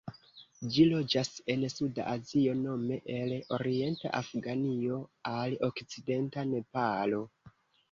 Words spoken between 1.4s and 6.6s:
en suda Azio, nome el orienta Afganio al okcidenta